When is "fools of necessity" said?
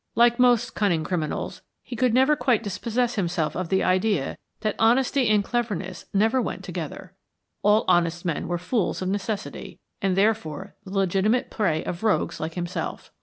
8.57-9.79